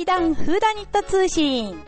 [0.00, 1.78] 劇団フーダニット通信。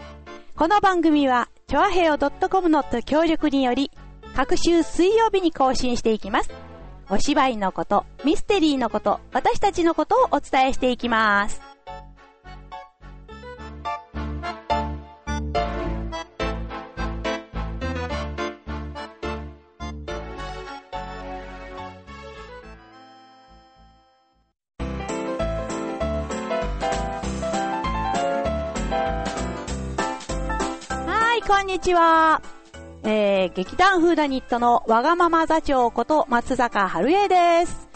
[0.54, 3.90] この番組は、チョアヘオ .com の協力により、
[4.36, 6.50] 各週水曜日に更新していきます。
[7.08, 11.71] お芝居のこと、ミステリーのこと、私たちのことをお伝えしていきます。
[31.52, 32.40] こんにちは。
[33.04, 37.88] えー、劇団フーダニットのわがまま座長こと松坂春江です。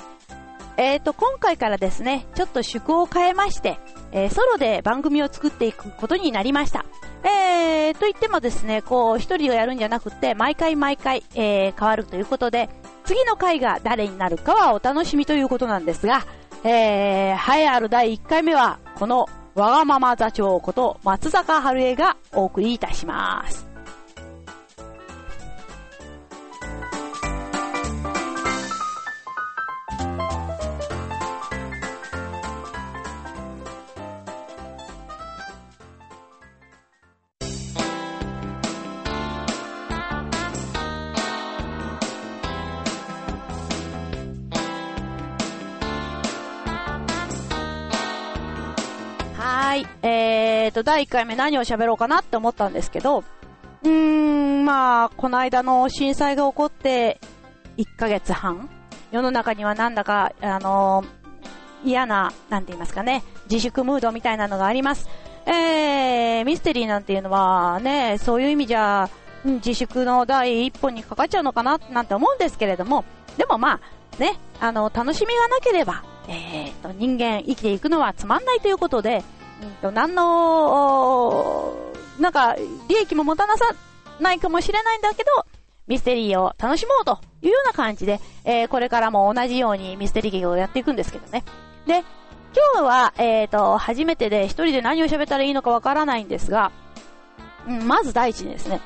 [0.77, 3.79] えーと、今回からですね、ちょっと趣向を変えまして、
[4.13, 6.85] えー、ソロで番組を作っていくことになりました。
[7.25, 12.69] えー、と言ってもですね、こう、一人がやるんじゃなくて、毎回毎回、えー、変わるということで、
[13.07, 16.27] 次の回が誰になるかはお楽しみということなんですが、
[16.63, 19.27] えー、栄えある第1回目は、この
[19.57, 23.76] わがまま座長こと松坂春江がお送りいたします。
[50.77, 53.25] と、第1回目何を喋ろうかなって思ったんですけど、
[53.83, 57.19] うーん、まあ、この間の震災が起こって
[57.79, 58.69] 1ヶ月半、
[59.11, 65.09] 世の中にはなんだか、あのー、嫌な、なんて言いますかね、自粛ムードみたいなのがあります。
[65.47, 69.09] えー、ミステリーなんていうのはね、そういう意味じゃ、
[69.45, 73.05] 自粛の第一歩にかかっちゃうのかな、なんて思うんですけれども、
[73.39, 79.23] でもまあ、ね、あの、楽しみがなければ、えーと、人間生きていくのはつまんないということで、
[79.83, 81.75] うん、何の、
[82.19, 82.57] なんか、
[82.89, 83.75] 利益も持たなさ
[84.21, 85.31] ないかもしれないんだけど、
[85.87, 91.45] ミステリーを楽しもうというような感じで、えー、これからも同じようにミステリー劇をやっていくんですけどね。
[91.87, 92.05] で、
[92.75, 96.73] 今日は、えっ、ー、と、初めてで一人で何を喋ったらいいのかわからないんですが、
[97.69, 98.81] うん、まず第一にですね、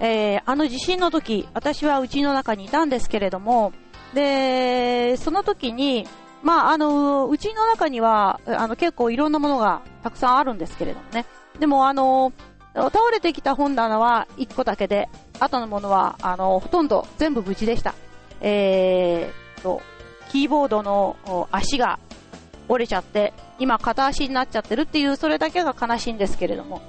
[0.00, 3.72] えー、あの地震の時、私は家の中にいたんですけれども、
[4.14, 6.08] で、その時に、
[6.42, 11.26] まあ、あの、うちの中には、あの、結構いろんなものがたくさんあるんですけれどもね。
[11.58, 12.32] でも、あの、
[12.74, 15.08] 倒れてきた本棚は1個だけで、
[15.38, 17.94] 後のものは、あの、ほとんど全部無事でした。
[18.40, 19.82] えーと、
[20.30, 21.16] キーボードの
[21.50, 21.98] 足が
[22.68, 26.80] 折れちゃって、今片足になっちゃってるっていう、それだけが悲しいんですけれども。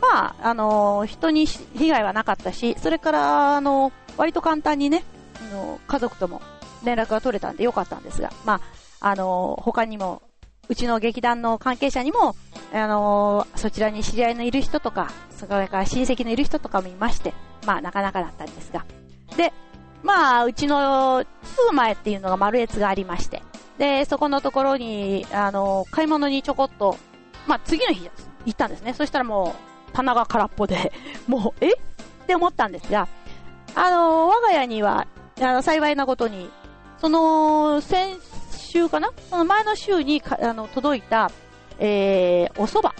[0.00, 5.04] まあ、あの、人に被害はなかったし、それから、あの、割と簡単にね、
[5.40, 6.42] あの家族とも
[6.84, 8.60] 連絡が取れたんでよかったんですが、ま
[9.00, 10.22] あ、の、他にも、
[10.68, 12.36] うちの劇団の関係者にも、
[12.72, 17.32] あの、そちらに知り合いのいる人とか、それから親戚のいる人とかもいまして、
[17.66, 18.84] まあなかなかだったんですが。
[19.36, 19.52] で、
[20.02, 23.42] まあ、うちのすぐ前っていうのが丸越がありまして、
[23.78, 26.96] で、そこのところに、あの、買い物にちょこっと、
[27.46, 28.08] まあ次の日
[28.44, 28.94] 行ったんですね。
[28.94, 29.54] そしたらも
[29.88, 30.92] う、棚が空っぽで、
[31.26, 31.72] もう、え？
[31.72, 33.08] って思ったんですが、
[33.74, 35.06] あの、我が家には、
[35.40, 36.50] あの、幸いなことに、
[36.98, 38.18] その、先
[38.68, 39.12] 週かな？
[39.30, 41.30] その前の週にあの届いた、
[41.78, 42.94] えー、お蕎麦。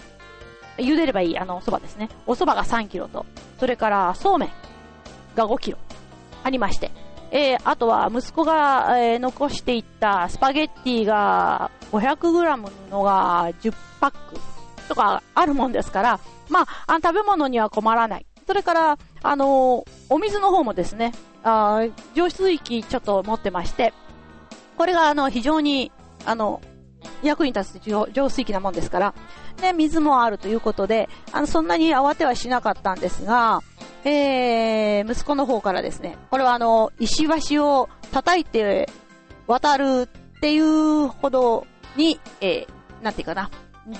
[0.77, 2.09] 茹でればいい、あの、お蕎麦ですね。
[2.25, 3.25] お蕎麦が3キロと、
[3.59, 4.49] それからそうめん
[5.35, 5.77] が5キロ。
[6.43, 6.91] ありまして、
[7.31, 14.17] えー、あとは息子が、えー、残していったスパゲッティが500グラムのが10パック。
[14.87, 16.19] とかあるもんですから、
[16.49, 18.25] まあ、あ食べ物には困らない。
[18.47, 21.13] それから、あのー、お水の方もですね、
[21.43, 23.93] あ浄水器ちょっと持ってまして、
[24.79, 25.91] これがあの非常に
[26.25, 26.61] あの
[27.21, 29.13] 役に立つ浄水器なもんですから、
[29.61, 33.59] ね、水もあるということで、あのそんなに慌てはしなかったんですが、
[34.05, 38.87] えー、息子の方からですね、これはあの石橋を叩いて
[39.47, 40.07] 渡る
[40.37, 41.67] っていうほど
[41.97, 43.51] に、えー、なんていうかな、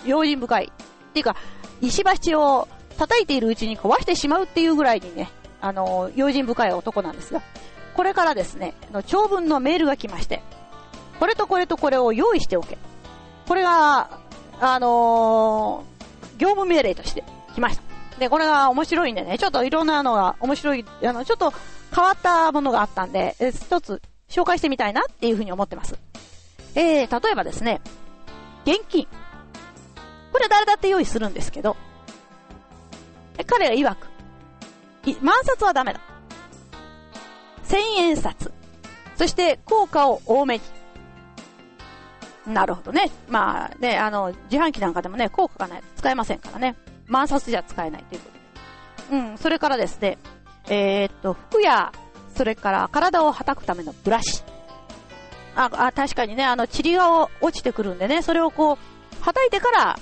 [0.06, 0.71] 用心深い。
[0.71, 1.36] っていうか、
[1.81, 7.42] 石橋を叩いているうちに壊してしまうっていうぐらいにね、あの、用心深い男なんですが、
[7.95, 8.75] これからですね、
[9.07, 10.42] 長文のメールが来まして、
[11.19, 12.77] これとこれとこれを用意しておけ。
[13.48, 14.19] これが、
[14.62, 17.24] あのー、業務命令として
[17.54, 17.83] 来ました。
[18.19, 21.54] で、これが面白いんでね、ちょっといろんなのが面白い、あの、ちょっと
[21.95, 25.98] 変わったものがあったんで、一つ紹介してみたいなっていうふうに思ってます。
[26.75, 27.81] えー、例えばですね、
[28.66, 29.07] 現金。
[30.31, 31.75] これ誰だって用意するんですけど、
[33.48, 34.07] 彼が曰く、
[35.21, 36.01] 万札はダメだ。
[37.63, 38.51] 千円札。
[39.18, 40.79] そして、効果を多めに。
[42.47, 43.12] なるほどね。
[43.27, 46.75] まあね、あの、自販機なんかでもね、効果がないと使えませんからね。
[47.07, 49.18] 万冊じゃ使えないということで。
[49.18, 50.18] うん、それからですね、
[50.69, 51.91] えー、っと、服や、
[52.36, 54.44] それから体を叩くためのブラシ。
[55.56, 60.00] あ、あ確かにね、あの、塵が落ちてくるんでね、それをこう、叩いてから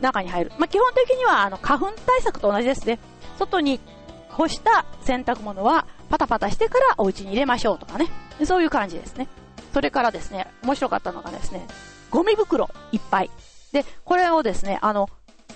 [0.00, 0.52] 中に入る。
[0.58, 2.98] まあ、基本的には、あの、花粉対策と同じですね。
[3.38, 3.80] 外に
[4.28, 8.06] 干した洗濯物はパタパタしてからお家に入れましょうとかね。
[8.44, 9.28] そういう感じですね。
[9.76, 11.66] それからですね、面白かったのがですね、
[12.08, 13.30] ゴミ袋いっぱい。
[13.72, 15.10] で、これをですね、あの、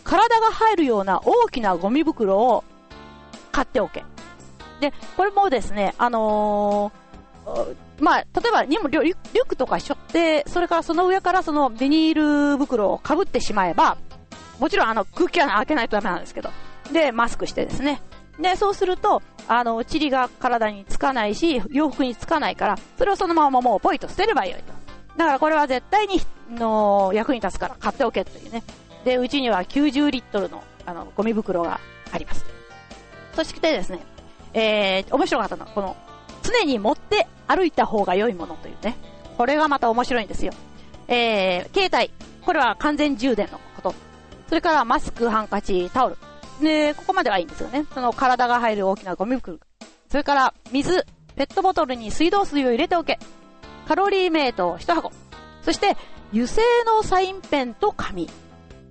[0.04, 2.62] 体が入るような大きなゴミ袋を
[3.50, 4.04] 買っておけ。
[4.78, 13.96] で、これもですね、あのー、まあ、例えばリュリュックとかしょって、それからその上からそのビニール袋をかぶってしまえば、
[14.58, 16.50] もちろんあの空気は開けないとダメなんですけど、
[16.92, 18.02] で、マスクしてですね。
[18.40, 24.72] で、そうすると、あの、塵が体につかないし、洋服につかないから、それをそのままもうポイと捨てればよいと。
[25.16, 26.20] だからこれは絶対に、
[26.50, 28.62] の、役に立つから買っておけというね。
[29.04, 31.80] で、うちには90リットルの、あの、ゴミ袋が
[32.12, 32.44] あります。
[33.34, 34.00] そしてですね、
[34.54, 35.96] えー、面白かったのは、この、
[36.42, 38.96] 常に持って歩いた方が良いものというね。
[39.36, 40.52] これがまた面白いんですよ。
[41.08, 42.12] えー、携帯。
[42.44, 43.94] これは完全充電のこと。
[44.48, 46.16] それからマスク、ハンカチ、タオル。
[46.60, 47.86] で、ここまではいいんですよね。
[47.94, 49.58] その体が入る大きなゴミ袋。
[50.08, 51.04] それから水、
[51.36, 53.18] ペットボトルに水道水を入れておけ。
[53.86, 55.12] カロリーメイト1箱。
[55.62, 55.96] そして、
[56.32, 58.28] 油性のサインペンと紙。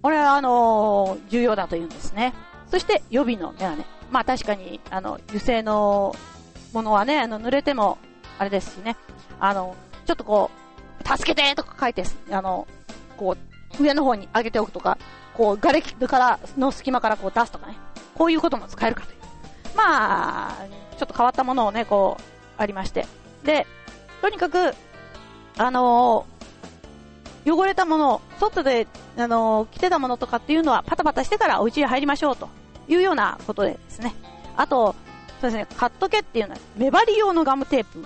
[0.01, 2.33] これはあのー、重要だと言うんですね。
[2.71, 3.85] そして予備のメガネ。
[4.11, 6.15] まあ確かに、あの、油性の
[6.73, 7.97] ものはね、あの、濡れても、
[8.37, 8.95] あれですしね。
[9.39, 9.75] あの、
[10.05, 12.67] ちょっとこう、助けてとか書いて、あの、
[13.17, 13.35] こ
[13.79, 14.97] う、上の方に上げておくとか、
[15.35, 17.77] こう、瓦礫からの隙間からこう出すとかね。
[18.15, 19.19] こういうことも使えるかという。
[19.75, 20.55] まあ、
[20.97, 22.23] ちょっと変わったものをね、こう、
[22.61, 23.07] ありまして。
[23.43, 23.65] で、
[24.21, 24.73] とにかく、
[25.57, 28.87] あのー、汚れたもの、外で、
[29.17, 32.49] あのー、着てたものとかっていうのはパタパタしてからお家に入りましょうと
[32.87, 34.13] いうようなことでですね。
[34.57, 34.95] あと、
[35.39, 38.05] そうですね、買っとけっていうのは、目張り用のガムテープ。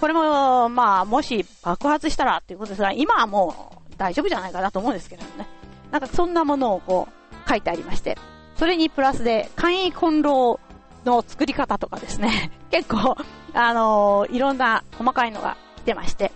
[0.00, 5.46] これも、まあ、もし爆発したらっていうことですが、今はもう大丈夫じゃないかなと思うんですけどね。
[5.92, 8.18] なんかそんなものをこう、書いてありまして。
[8.56, 10.58] それにプラスで、簡易コンロ
[11.04, 12.50] の作り方とかですね。
[12.72, 13.16] 結構、
[13.52, 16.32] あのー、いろんな細かいのが来てまして。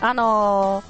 [0.00, 0.82] うん、あの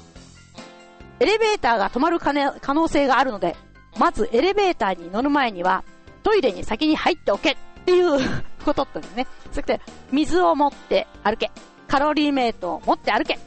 [1.19, 2.33] ー、エレベーターが止まる可
[2.73, 3.55] 能性があるので、
[3.97, 5.83] まずエレベーターに乗る前には、
[6.23, 8.19] トイレに先に入っておけっていう
[8.65, 9.27] ことってね。
[9.51, 9.81] そして、
[10.11, 11.51] 水を持って歩け。
[11.87, 13.39] カロリーメイトを持って歩け。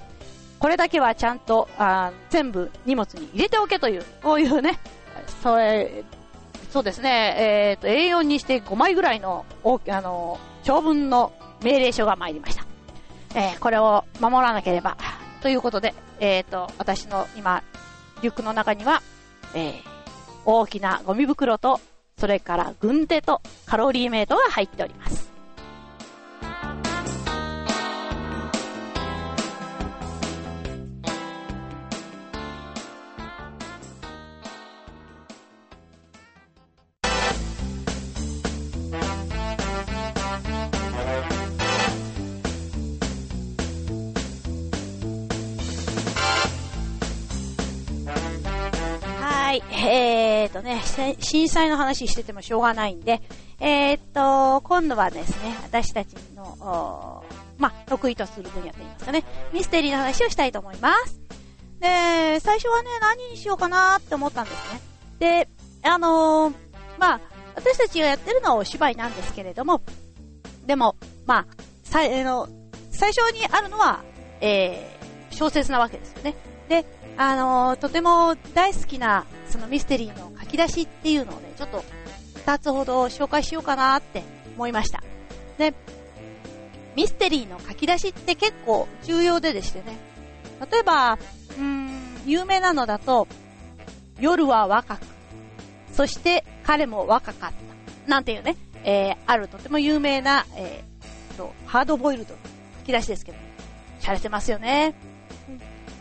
[0.61, 4.79] これだけはちゃんと、あ全部荷物に入れておけという、こういうね、
[5.43, 6.05] それ、
[6.71, 9.47] そうですね、えっ、ー、と、A4 にして5枚ぐらいの、
[9.89, 12.67] あの、長文の命令書が参りました。
[13.35, 14.99] えー、これを守らなければ、
[15.41, 17.62] ということで、えっ、ー、と、私の今、
[18.21, 19.03] リュックの中には、
[19.55, 19.83] えー、
[20.45, 21.81] 大きなゴミ袋と、
[22.19, 25.31] それから軍手とカロリーメイトが入っております。
[50.61, 50.83] とね、
[51.19, 53.21] 震災の話しててもしょうがないんで、
[53.59, 57.25] えーと、今度はですね、私たちの、
[57.59, 61.21] まあ、得意とする分野といいますかね、ミステリーの話をしたいと思います。
[61.81, 64.81] で、最初はね、何にしようかなって思ったんですね。
[65.19, 65.49] で、
[65.83, 66.55] あのー、
[66.99, 67.21] まあ、
[67.55, 69.83] 私たちがやってるのはお芝居なんですけれども、
[70.67, 71.47] でも、まあ、
[71.83, 72.49] さ、えー、の、
[72.90, 74.02] 最初にあるのは、
[74.40, 76.35] えー、小説なわけですよね。
[76.69, 76.85] で、
[77.17, 81.85] あのー、とても大好きな、そのミステリーのき出しっていうのをね、ちょっと
[82.45, 84.23] 2つほど紹介しようかなって
[84.57, 85.02] 思いました。
[85.59, 85.75] で、
[86.97, 89.99] ミステリーの書き出しって結構重要ででしてね、
[90.71, 91.90] 例えば、うーん、
[92.26, 93.26] 有名なのだと、
[94.19, 95.07] 夜は若く、
[95.92, 97.52] そして彼も若かっ
[98.04, 102.35] た、なんていうね、えー、あるとても有名な、えー、と、ハードボイルド
[102.80, 103.38] 書き出しですけど、
[104.00, 104.95] しゃれてますよね。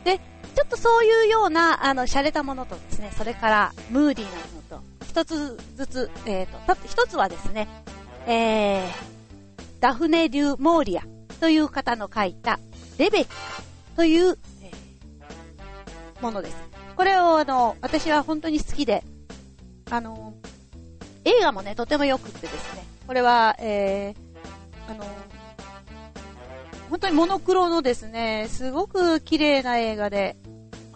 [0.04, 0.20] で、
[0.60, 7.70] ちょっとそういうような、あの、洒落たものとですね、それからムーディーなものと、一つずつ、えっ、ー、と、一つはですね、
[8.28, 8.92] えー、
[9.80, 11.04] ダフネ・デュ・モーリア
[11.40, 12.60] という方の書いた、
[12.98, 13.34] レベッカ
[13.96, 16.58] という、えー、ものです。
[16.98, 19.06] これを、あの、私は本当に好きで、
[19.90, 20.34] あの、
[21.24, 25.06] 映画もね、とても良くってですね、これは、えー、あの、
[26.90, 30.38] 本当にモノクロのですね、すごく綺麗な映画で、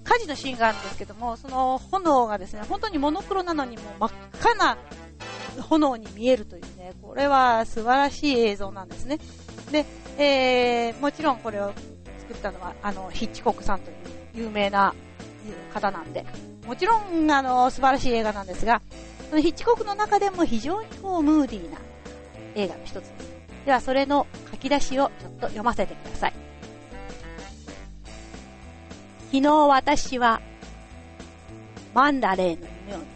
[0.04, 4.78] 火事のシーンがあるんですけども、その炎がですね、本当にモノクロなのにも真っ赤な
[5.62, 9.20] 炎に見えるというね、これは素晴らしい映像なんですね。
[9.72, 9.86] で、
[10.18, 11.74] えー、もちろんこれを
[12.20, 13.98] 作ったのは、あの、ヒッチコックさんという
[14.34, 14.94] 有名な
[15.74, 16.26] 方なんで、
[16.66, 18.82] もちろん、あの、素晴らしい映画なんですが、
[19.30, 21.78] そのヒッチコックの中でも非常にこう、ムーディーな
[22.56, 23.43] 映画の一つです。
[23.66, 26.34] では、それの書き出しをちょっと読ませてください。
[29.32, 30.42] 昨日私は、
[31.94, 33.12] マンダレーの夢を見た。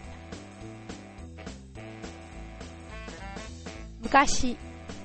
[4.01, 4.57] 昔、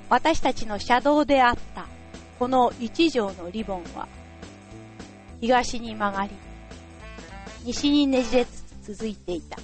[0.09, 1.85] 私たちの車道であった
[2.39, 4.07] この一条のリボンは、
[5.41, 6.31] 東に曲がり、
[7.65, 9.57] 西にねじれつつ続いていた。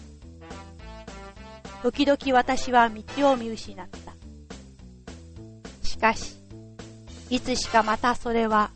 [1.84, 3.99] 時々私は道を見失った。
[6.00, 6.38] しかし、
[7.30, 8.72] いつしかまたそれは、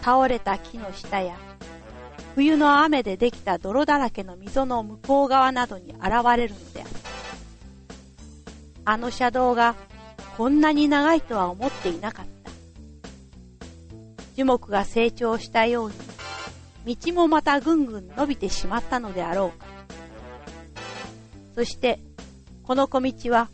[0.00, 1.36] 倒れた木の下や、
[2.34, 6.02] 冬の雨でできた泥だらけの溝の向こう側などに現
[6.38, 6.98] れるのであった。
[8.92, 9.74] あの車道が
[10.38, 12.50] こんなに長いとは思っていなかった。
[14.34, 15.90] 樹木が成長したよ
[16.86, 19.66] うに、道もまたぐんぐん伸びてしまったのであろうか。
[21.54, 22.00] そして、
[22.62, 23.50] この小道は、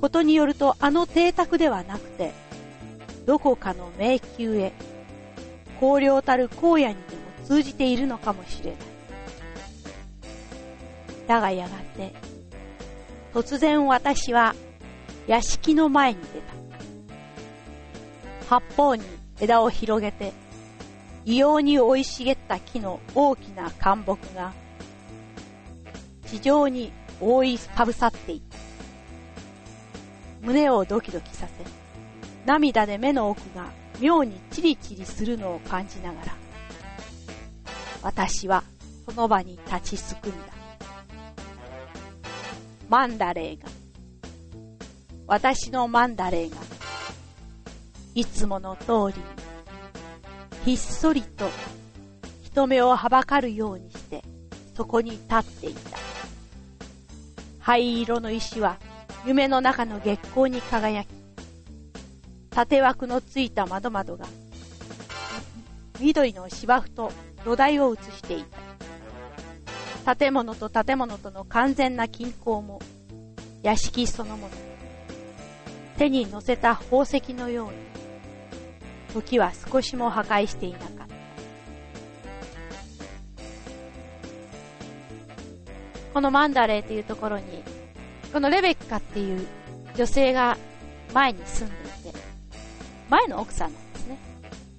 [0.00, 2.32] ことによるとあの邸宅ではなくて、
[3.26, 4.72] どこかの迷宮へ、
[5.80, 6.94] 荒涼たる荒野にでも
[7.44, 8.80] 通じているのかもしれない。
[11.26, 12.14] だがやがて、
[13.34, 14.54] 突然私は
[15.26, 16.54] 屋敷の前に出た。
[18.56, 19.04] 八方に
[19.38, 20.32] 枝を広げて、
[21.24, 24.52] 異様に生い茂った木の大きな干木が、
[26.26, 26.90] 地上に
[27.20, 28.59] 覆いかぶさっていた。
[30.42, 31.52] 胸をドキドキさせ、
[32.46, 33.66] 涙で目の奥が
[34.00, 36.34] 妙にチリチリするのを感じながら、
[38.02, 38.64] 私は
[39.06, 40.36] その場に立ちすくんだ。
[42.88, 43.68] マンダレーが、
[45.26, 46.56] 私のマンダレーが、
[48.14, 49.22] いつもの通り、
[50.64, 51.48] ひっそりと
[52.42, 54.24] 人目をはばかるようにして、
[54.74, 55.98] そこに立っていた。
[57.60, 58.78] 灰色の石は
[59.26, 61.08] 夢の中の月光に輝き、
[62.50, 64.26] 縦枠のついた窓窓が、
[66.00, 67.12] 緑の芝生と
[67.44, 68.44] 土台を映してい
[70.04, 70.16] た。
[70.16, 72.80] 建物と建物との完全な均衡も、
[73.62, 74.52] 屋敷そのもの。
[75.98, 77.72] 手に乗せた宝石のように、
[79.12, 81.06] 時は少しも破壊していなかった。
[86.14, 87.62] このマンダレーというところに、
[88.32, 89.46] このレベカっていう
[89.94, 90.58] 女性が
[91.14, 92.18] 前に住んでいて、
[93.08, 94.18] 前の奥さんなんですね。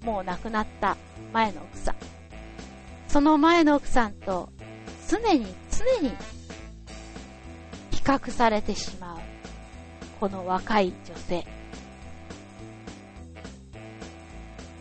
[0.03, 0.98] もう亡くなった
[1.32, 1.96] 前の奥さん。
[3.08, 4.50] その前の奥さんと
[5.10, 6.10] 常に常に
[7.91, 9.20] 比較されてしまう。
[10.20, 11.46] この若い女性。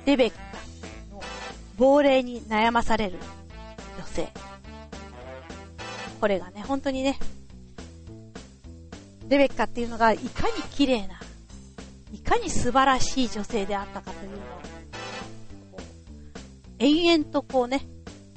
[0.06, 0.36] レベッカ
[1.14, 1.22] の
[1.76, 3.18] 亡霊に悩まされる
[3.98, 4.28] 女性。
[6.20, 7.18] これがね、本当にね、
[9.30, 11.20] レベッカっていうのがいかに綺麗な、
[12.12, 14.40] いかに素晴らしい女性であったかというのを、
[16.80, 17.86] 延々とこうね、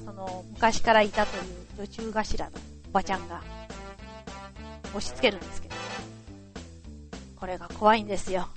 [0.05, 2.51] その昔からいたという女中頭の
[2.89, 3.41] おばちゃんが
[4.89, 5.75] 押し付けるんですけど、
[7.37, 8.47] これが怖いんですよ。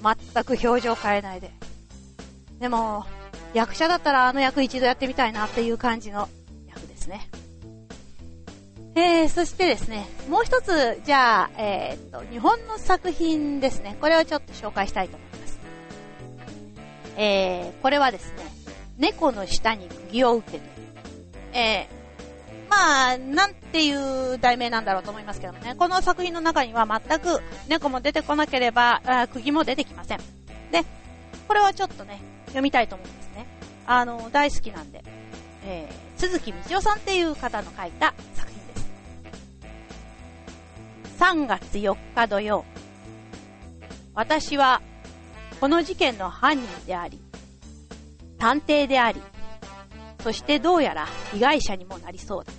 [0.00, 1.50] 全く表情変えないで。
[2.60, 3.04] でも、
[3.52, 6.28] 役者だったらあの役一度やってみたいなっていう感じの
[6.68, 7.28] 役ですね。
[8.94, 13.96] えー、そしてですね、もう一つ、じゃあ、えー、っと、日本の作品ですね。
[14.00, 15.58] これをちょっと紹介したいと思います。
[17.16, 18.44] えー、これはですね、
[18.98, 20.64] 猫の下に釘を受けて、
[21.54, 30.18] えー、まあ、なんていう題名なんだろうと思いますけどもね、この作品の中には全く猫も出てこなければ、あ釘も出てきません。
[30.70, 30.84] で、
[31.48, 33.46] これはちょっとね、読みたいと思うんですね。
[33.86, 35.02] あの、大好きなんで、
[35.64, 38.51] えー、鈴木道夫さんっていう方の書いた作品。
[41.22, 42.64] 3月4日土曜、
[44.12, 44.82] 私は、
[45.60, 47.20] この事件の犯人であり、
[48.40, 49.22] 探偵であり、
[50.20, 52.52] そしてどうやら被害者にもなりそうだ。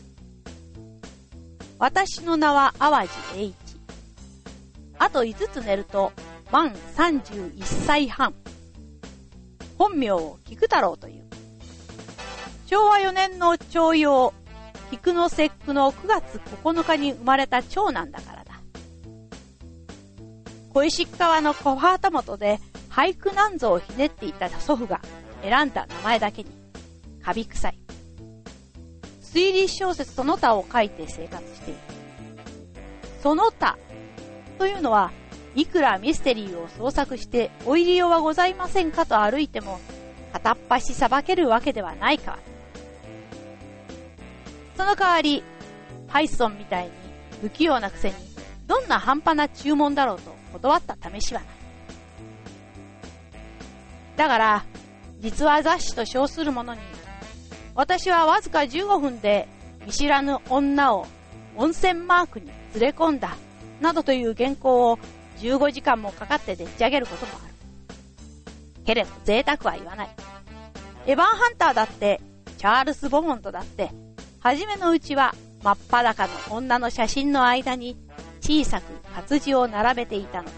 [1.78, 3.56] 私の名は淡路栄一。
[4.98, 6.14] あと5つ寝ると、
[6.50, 8.34] 満31歳半。
[9.78, 11.26] 本名を菊太郎という。
[12.68, 14.34] 昭和4年の徴用、
[14.90, 18.43] 菊の節句の9月9日に生まれた長男だから。
[20.74, 25.02] 小石川の小ハート元で俳句なんぞをひねっていた祖父が
[25.44, 26.50] 選んだ名前だけに、
[27.24, 27.78] カビ臭い。
[29.22, 31.80] 推理小説その他を書いて生活している。
[33.22, 33.78] その他
[34.58, 35.12] というのは、
[35.56, 39.80] いくらミステリーを創作してお入りようはございませんかと歩いても、
[40.32, 42.40] 片っ端さばけるわけではないか。
[44.76, 45.44] その代わり、
[46.08, 46.92] パイソンみたいに
[47.42, 48.16] 不器用なくせに、
[48.66, 51.50] どんな半端な注文だろうと断った試しはない。
[54.16, 54.66] だから、
[55.20, 56.82] 実話雑誌と称するものに、
[57.76, 59.48] 私はわずか15分で
[59.86, 61.08] 見知らぬ女を
[61.58, 63.36] 温泉マークに連れ込んだ、
[63.82, 65.00] などという原稿を
[65.40, 67.54] 15時間もかかってでっち上げることもある。
[68.86, 70.10] けれど贅沢は言わない。
[71.08, 72.22] エヴァンハンターだって、
[72.58, 73.90] チャールス・ボモントだって、
[74.40, 75.34] はじめのうちは
[75.64, 77.98] 真っ裸の女の写真の間に
[78.42, 78.84] 小さく
[79.16, 80.50] 活字を並べていたの。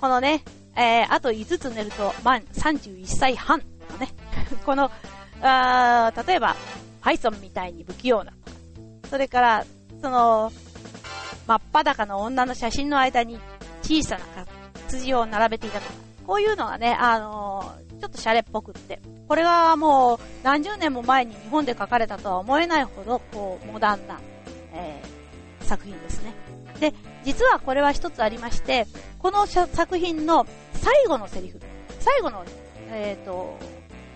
[0.00, 0.42] このね、
[0.76, 4.08] えー、あと5つ寝ると満31歳半のね、
[4.64, 4.90] この、
[5.42, 6.56] あ例えば、
[7.00, 8.32] パイソンみたいに不器用な。
[8.32, 8.56] とか、
[9.10, 9.64] それから、
[10.00, 10.52] その、
[11.46, 13.38] 真っ裸の女の写真の間に
[13.82, 14.46] 小さな
[14.86, 15.92] 活字を並べていたとか、
[16.26, 24.20] こういうのがね、あのー、ちょっとシャレっぽくって、これがもう何十年も前に日本で書かれたとは思えないほど、こう、モダンな、
[24.72, 25.09] えー、
[25.70, 26.34] 作品ですね。
[26.80, 28.88] で、実はこれは一つありまして、
[29.20, 31.60] この作品の最後のセリフ、
[32.00, 32.44] 最後の、
[32.90, 33.56] えっ、ー、と、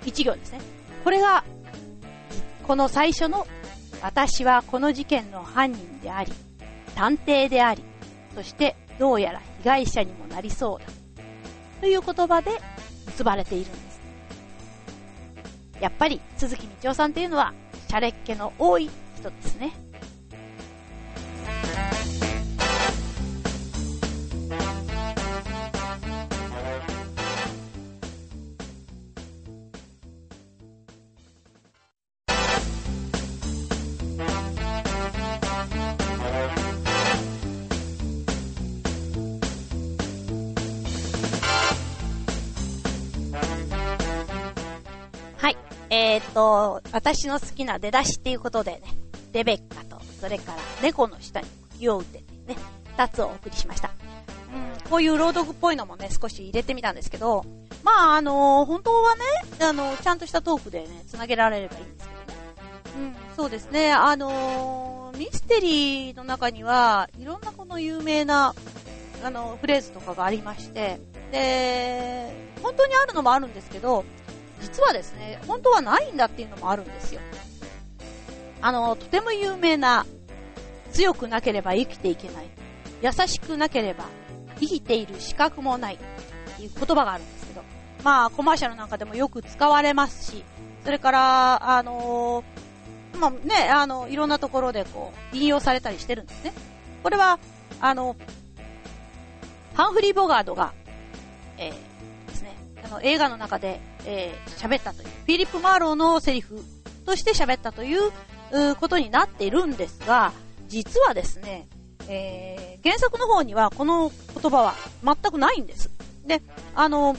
[0.04, 0.60] 一行ですね。
[1.04, 1.44] これが、
[2.66, 3.46] この最初の、
[4.02, 6.32] 私はこの事件の犯人であり、
[6.96, 7.84] 探偵であり、
[8.34, 10.86] そしてどうやら被害者にもなりそうだ。
[11.80, 12.50] という言葉で
[13.06, 14.00] 結ばれているんです。
[15.80, 17.54] やっぱり鈴木道夫さんっていうのは、
[17.88, 19.83] シャレっ気の多い人ですね。
[46.64, 48.80] と、私の好きな出だしっていうことでね、
[49.32, 52.56] レベッカと、それから猫の下に茎を打ってね、
[52.96, 53.90] 二つをお送りしました。
[54.54, 57.44] うん、こういう朗読っぽいのもね、少し入れてみたんですけど、
[57.82, 59.22] まあ、あのー、本当はね、
[59.60, 62.26] あのー、ちゃんとしたトークでね、繋げられればいいんですけどね。
[62.96, 68.54] うん、そうですね、あのー、ミステリーの中には、いろんなこの有名な、
[69.22, 70.98] あの、フレーズとかがありまして、
[71.30, 74.04] で、本当にあるのもあるんですけど、
[74.64, 77.20] 実はですね、本当はないんだっていうのもあるんですよ。
[78.62, 80.06] あの、とても有名な、
[80.92, 82.46] 強くなければ生きていけない。
[83.02, 84.06] 優しくなければ
[84.60, 85.98] 生きている資格もないっ
[86.56, 87.62] ていう言葉があるんですけど、
[88.02, 90.44] まあ、コマーシャルなんかでもよく使われますし、
[90.84, 92.42] それから、あの、
[93.18, 96.54] まあね、あの、いろんなところでこう、引用されたりしてるんですね。
[97.02, 97.38] これは、
[97.80, 98.16] あの、
[99.74, 100.72] ハンフリー・ボガードが、
[101.58, 101.74] えー、
[102.84, 106.62] あの、映画の中で、えー、喋ったという、フィリップ・マーローのセリフ
[107.06, 108.12] として喋ったという
[108.52, 110.32] うことになっているんですが、
[110.68, 111.68] 実はですね、
[112.08, 115.90] えー、原作の方にはこの言葉は全くないんです。
[116.26, 116.42] で、
[116.74, 117.16] あの、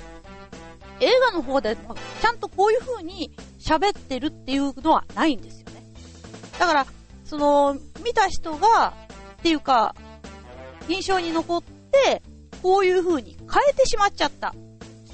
[1.00, 5.84] 映画の方でちゃんとこういう風に喋ってるっていうのはないんですよね。
[6.60, 6.88] だから、
[7.26, 8.94] その、見た人が、
[9.40, 9.96] っていうか、
[10.88, 12.22] 印象に残って、
[12.62, 14.54] こういう風に変えてしまっちゃった。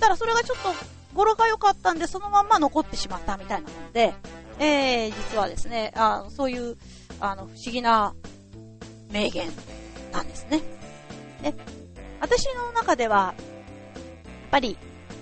[0.02, 0.74] そしたらそれがちょっと
[1.14, 4.16] 語呂が良かったんで、そのまんま残ってしまったみたいなので、
[4.58, 6.76] えー、実はですね、あそういう、
[7.20, 8.16] あの、不思議な
[9.12, 9.48] 名言
[10.12, 10.62] なんですね。
[11.44, 11.54] で、
[12.20, 13.44] 私の中では、や
[14.48, 14.76] っぱり、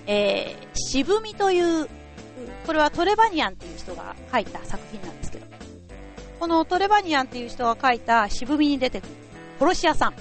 [0.06, 1.86] えー、渋みという、
[2.64, 5.46] これはトレバニアンっていう人が書いた作品なんですけど、
[6.38, 9.10] このトレバニアンっていう人が書いた渋みに出てくる
[9.58, 10.14] 殺し屋さん。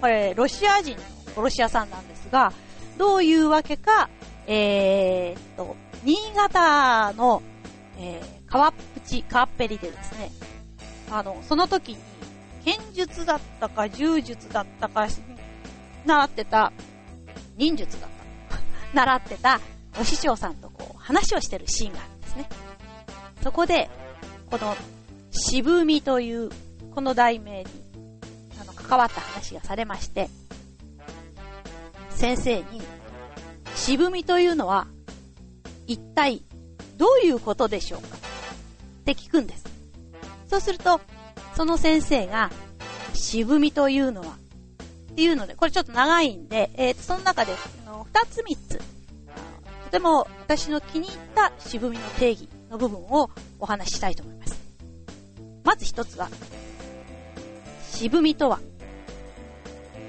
[0.00, 1.02] これ、ロシア人の
[1.36, 2.52] 殺し屋さんなんですが、
[3.00, 4.10] どういうわけか、
[4.46, 7.42] えー、っと、新潟の、
[7.96, 10.30] えー、川っぷち、川っぺりでですね、
[11.10, 11.98] あの、その時に、
[12.62, 15.08] 剣術だったか、柔術だったか、
[16.04, 16.74] 習ってた、
[17.56, 18.10] 忍術だっ
[18.50, 18.58] た
[18.92, 19.60] 習ってた、
[19.98, 22.48] お師匠さんとこう、話をしてるシーンがあるんですね。
[23.42, 23.88] そこで、
[24.50, 24.76] この、
[25.30, 26.50] 渋みという、
[26.94, 27.66] この題名に、
[28.60, 30.28] あの、関わった話がされまして、
[32.20, 32.82] 先生に、
[33.74, 34.86] 渋みというのは、
[35.86, 36.42] 一体
[36.98, 38.08] どういうことでしょうか？
[38.14, 39.64] って聞くんです。
[40.46, 41.00] そうすると、
[41.56, 42.50] その先生が、
[43.14, 44.36] 渋みというのは、
[45.12, 47.54] っていうので、これちょっと長いんで、えー、その中で、
[47.86, 48.84] あの、二つ三つ、と
[49.90, 54.60] ても私の気に入った渋みの定義の部分をお話ししたいと思います。
[55.64, 56.28] まず一つは、
[57.90, 58.60] 渋みとは、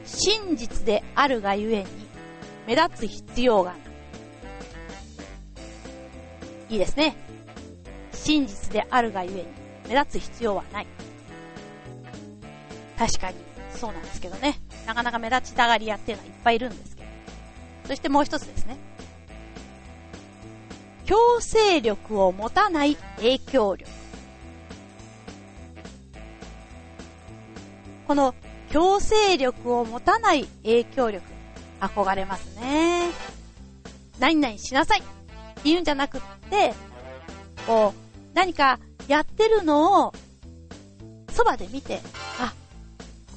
[0.04, 2.01] 真実であるがゆえに
[2.72, 3.82] 目立つ必要がない。
[6.70, 7.18] いいですね。
[8.14, 9.46] 真実であるがゆえに
[9.90, 10.88] 目立つ必要はない。
[12.98, 13.36] 確かに
[13.76, 14.58] そうなんですけどね。
[14.88, 17.10] なかなか目立ちたがり屋っていうのはいっぱいいるんですけど。
[17.88, 18.78] そしてもう一つですね。
[21.04, 23.92] 強制力を持たない影響力。
[28.08, 28.34] この
[28.70, 31.22] 強制力を持たない影響力、
[31.82, 33.10] 憧れますね。
[34.20, 35.10] 何々しなさいって
[35.66, 36.74] 言うんじゃなくって、
[37.66, 40.14] こう、何かやってるのを、
[41.32, 42.00] そばで見て、
[42.40, 42.54] あ、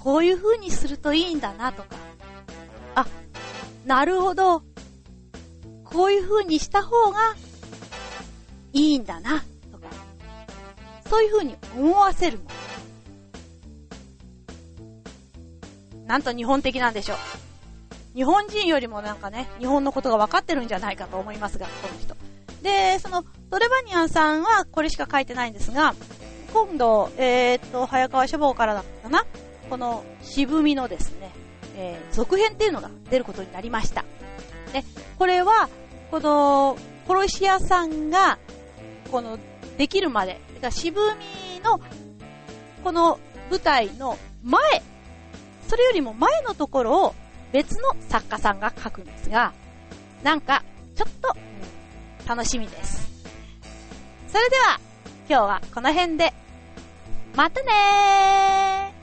[0.01, 1.97] こういう風にするといいんだなとか、
[2.95, 3.07] あ、
[3.87, 4.63] なるほど、
[5.85, 7.35] こういう風にした方が
[8.73, 9.89] いいんだなとか、
[11.09, 12.51] そういう風に思わせるもの。
[16.07, 17.17] なんと日本的なんでしょう。
[18.15, 22.17] 日本人よりもなんかね、日本のことが分かってるんじゃないかと思いますが、この人。
[22.63, 25.95] で、その、トレバニアンさんはこれしか書いてないんですが、
[26.53, 29.27] 今度、えー、っと、早川書房からだったかな？
[29.69, 31.33] この渋みのですね、
[31.77, 34.05] えー、続編っていうのが出ることになりました。
[34.73, 34.85] で、
[35.19, 35.69] これは、
[36.11, 36.77] この、
[37.09, 38.39] 殺し屋さんが、
[39.11, 39.39] この、
[39.77, 41.81] できるまで、だ渋みの、
[42.85, 43.19] この
[43.51, 44.83] 舞台の前
[45.69, 47.15] それよりも前のところを
[47.55, 49.53] 別の作家さんが書くんですが、
[50.25, 50.65] なんか、
[50.97, 51.33] ちょっと、
[52.29, 53.09] 楽しみです。
[54.27, 54.81] それでは、
[55.29, 56.33] 今日はこの辺で、
[57.37, 58.94] またねー